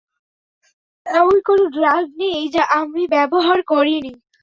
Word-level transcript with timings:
এমন 1.05 1.35
কোন 1.47 1.59
ড্রাগ 1.75 2.05
নেই 2.21 2.41
যা 2.55 2.63
আমি 2.79 3.03
ব্যবহার 3.13 3.59
করিনি। 3.71 4.13